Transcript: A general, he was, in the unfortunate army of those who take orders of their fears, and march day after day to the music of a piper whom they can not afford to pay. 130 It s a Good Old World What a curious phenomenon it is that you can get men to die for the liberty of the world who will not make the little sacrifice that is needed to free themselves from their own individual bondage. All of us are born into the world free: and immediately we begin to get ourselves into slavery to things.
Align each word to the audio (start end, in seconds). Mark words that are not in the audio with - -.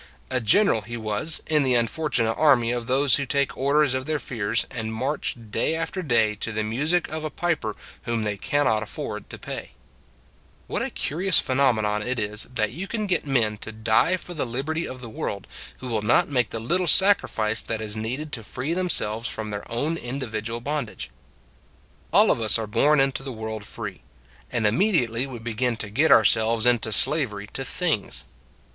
A 0.31 0.41
general, 0.41 0.81
he 0.81 0.97
was, 0.97 1.43
in 1.45 1.61
the 1.61 1.75
unfortunate 1.75 2.33
army 2.33 2.71
of 2.71 2.87
those 2.87 3.17
who 3.17 3.25
take 3.27 3.55
orders 3.55 3.93
of 3.93 4.07
their 4.07 4.17
fears, 4.17 4.65
and 4.71 4.91
march 4.91 5.35
day 5.51 5.75
after 5.75 6.01
day 6.01 6.33
to 6.37 6.51
the 6.51 6.63
music 6.63 7.07
of 7.09 7.23
a 7.23 7.29
piper 7.29 7.75
whom 8.05 8.23
they 8.23 8.35
can 8.35 8.65
not 8.65 8.81
afford 8.81 9.29
to 9.29 9.37
pay. 9.37 9.73
130 10.65 11.27
It 11.27 11.29
s 11.29 11.39
a 11.39 11.43
Good 11.47 11.59
Old 11.59 11.59
World 11.59 11.73
What 11.75 11.81
a 12.01 12.09
curious 12.09 12.09
phenomenon 12.09 12.09
it 12.09 12.17
is 12.19 12.49
that 12.55 12.71
you 12.71 12.87
can 12.87 13.05
get 13.05 13.27
men 13.27 13.59
to 13.59 13.71
die 13.71 14.17
for 14.17 14.33
the 14.33 14.47
liberty 14.47 14.87
of 14.87 15.01
the 15.01 15.07
world 15.07 15.45
who 15.77 15.87
will 15.89 16.01
not 16.01 16.27
make 16.27 16.49
the 16.49 16.59
little 16.59 16.87
sacrifice 16.87 17.61
that 17.61 17.79
is 17.79 17.95
needed 17.95 18.31
to 18.31 18.43
free 18.43 18.73
themselves 18.73 19.29
from 19.29 19.51
their 19.51 19.71
own 19.71 19.97
individual 19.97 20.61
bondage. 20.61 21.11
All 22.11 22.31
of 22.31 22.41
us 22.41 22.57
are 22.57 22.65
born 22.65 22.99
into 22.99 23.21
the 23.21 23.31
world 23.31 23.65
free: 23.65 24.01
and 24.51 24.65
immediately 24.65 25.27
we 25.27 25.37
begin 25.37 25.77
to 25.77 25.91
get 25.91 26.11
ourselves 26.11 26.65
into 26.65 26.91
slavery 26.91 27.45
to 27.53 27.63
things. 27.63 28.25